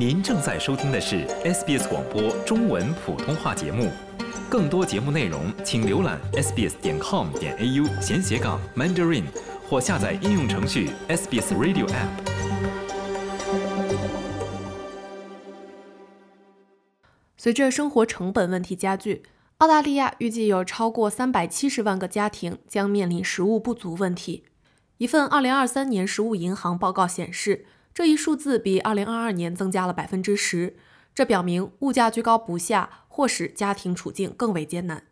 [0.00, 3.92] 您正在收听的是 SBS 广播中文普通话节目。
[4.48, 9.24] 更多节目内容，请浏览 sbs 点 com 点 au 闲斜杠 mandarin，
[9.68, 12.08] 或下载应用程序 SBS Radio App。
[17.36, 19.24] 随着生活成本问题加剧，
[19.58, 24.44] 澳大利亚预计有超过三百七十万个家庭将面临食物不足问题。
[24.96, 30.76] 一份二零二三年食物银行报告显示，这一数字比二零二二年增加了百分之十。
[31.14, 35.04] 这表明物价居高不下，或使家庭处境更为艰难。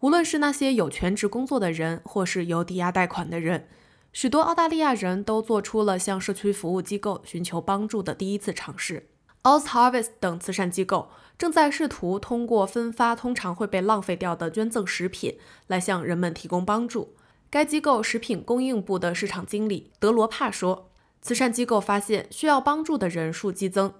[0.00, 3.66] 无论是那些有全职工作的人，或是有抵押贷款的人，
[4.12, 9.08] 许多澳大利亚人都做出了向社区服务机构寻求帮助的第一次尝试。
[9.42, 11.08] Oz Harvest 等慈善机构
[11.38, 17.14] 正在试图通过分发通常会被浪费掉的捐赠食品来向人们提供帮助。
[17.48, 23.92] 该机构食品供应部的市场经理德罗帕说：“慈善机构发现需要帮助的人数激增。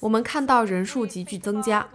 [0.00, 1.88] 我们看到人数急剧增加，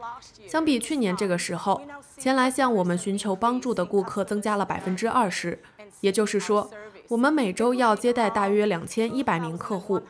[0.47, 1.81] 相比去年这个时候，
[2.17, 5.59] 前来向我们寻求帮助的顾客增加了百分之二十。
[6.01, 6.69] 也就是说，
[7.09, 10.01] 我们每周要接待大约两千一百名客户。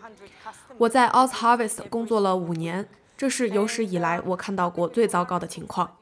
[0.77, 5.97] 我在 Oz Harvest 工作了五年，这是有史以来我看到过最糟糕的情况。”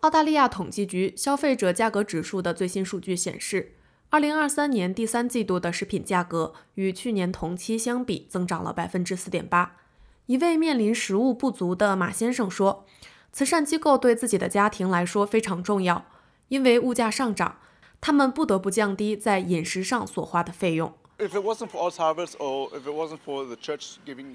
[0.00, 3.72] 澳大利亚统计局消费者价格指数的最新数据显示
[4.16, 9.76] ，2023年第三季度的食品价格与去年同期相比增长了百分之四点八。
[10.24, 12.86] 一位面临食物不足的马先生说
[13.30, 16.06] ：“慈善机构对自己的家庭来说非常重要，
[16.48, 17.58] 因为物价上涨，
[18.00, 20.94] 他们不得不降低在饮食上所花的费用。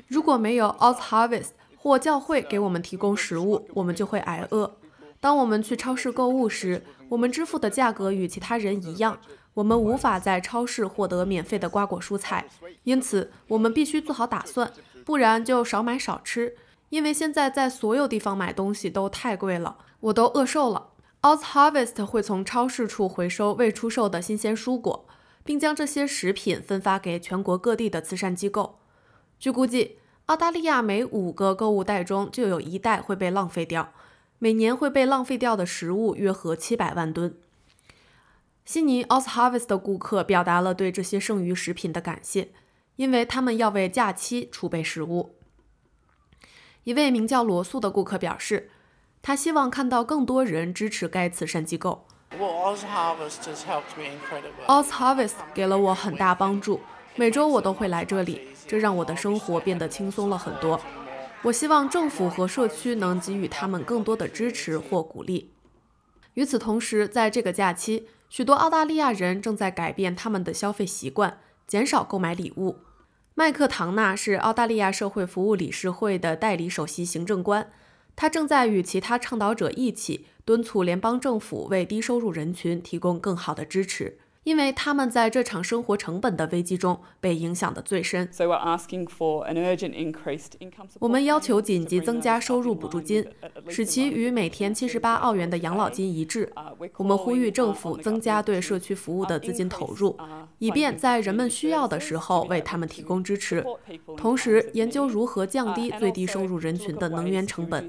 [0.08, 4.78] 如果没有 Oz Harvest 或教会给我们提供食物，我们就会挨饿。”
[5.20, 9.20] 当我们去超市购物时，我们支付的价格与其他人一样。
[9.54, 12.48] 我们无法在超市获得免费的瓜果蔬菜，
[12.84, 14.72] 因此我们必须做好打算，
[15.04, 16.55] 不然就少买少吃。
[16.88, 20.92] 因为现在在所有地方买东西都太贵了，我都饿瘦了。
[21.22, 25.05] Oz Harvest 会从超市处回收未出售的新鲜蔬果，
[25.43, 28.80] 并将这些食品分发给全国各地的慈善机构。
[29.38, 29.98] 据估计，
[30.28, 33.92] 澳大利亚每五个购物袋中就有一袋会被浪费掉。
[34.44, 37.38] 每年会被浪费掉的食物约合七百万吨。
[38.66, 42.50] 悉尼 Oz Harvest 的顾客表达了对这些剩余食品的感谢，
[42.96, 45.36] 因为他们要为假期储备食物。
[46.86, 48.72] 一位名叫罗素的顾客表示，
[49.22, 52.08] 他希望看到更多人支持该慈善机构。
[52.36, 52.80] Oz
[54.88, 56.82] Harvest 给了我很大帮助，
[57.16, 60.82] 每周我都会来这里，这让我的生活变得轻松了很多。
[61.44, 65.52] 我希望政府和社区能给予他们更多的支持或鼓励。
[66.36, 72.78] 与此同时，在这个假期，许多澳大利亚人正在改变他们的消费习惯，减少购买礼物。
[73.34, 77.72] 麦克唐纳是澳大利亚社会服务理事会的代理首席行政官，
[78.16, 84.20] 他正在与其他倡导者一起敦促联邦政府为低收入人群提供更好的支持。
[84.44, 88.28] 因为他们在这场生活成本的危机中被影响的最深。
[91.00, 93.24] 我们要求紧急增加收入补助金，
[93.70, 96.52] 使其与每天七十八澳元的养老金一致。
[96.98, 100.18] 我们呼吁政府增加对社区服务的资金投入，
[100.58, 103.64] 以便在人们需要的时候为他们提供支持。
[104.18, 107.88] 同时，研究如何降低最低收入人群的能源成本。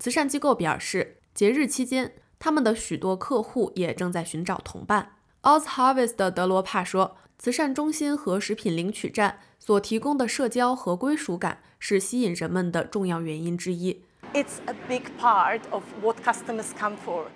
[0.00, 2.12] 慈善机构表示，节日期间。
[2.42, 5.12] 他们的许多客户也正在寻找同伴。
[5.42, 14.02] Oz Harvest 的德罗帕说：“慈善中心和食品领取站所提供的社交和归属感是吸引人们的重要原因之一。
[14.32, 17.26] It's a big part of what customers come for.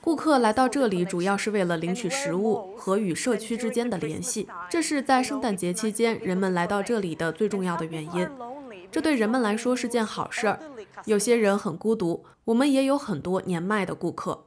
[0.00, 4.48] 顾客来到这里主要是为了领取食物和与社区之间的联系。
[4.70, 8.26] 这是在圣诞节期间人们来到这里的最重要的原因。
[8.90, 10.58] 这对人们来说是件好事儿。
[11.04, 14.46] 有些人很孤独，我们也有很多年迈的顾客。”